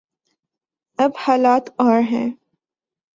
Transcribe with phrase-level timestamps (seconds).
[0.99, 2.29] اب حالات اور ہیں۔